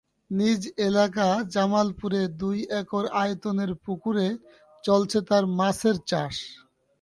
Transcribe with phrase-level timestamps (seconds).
[0.31, 4.27] নিজ এলাকা জামালপুরে দুই একর আয়তনের পুকুরে
[4.83, 6.35] চলছে তাঁর মাছের চাষ।